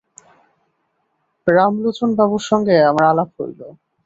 [1.47, 3.61] রামলোচনবাবুর সঙ্গে আমার আলাপ হইল।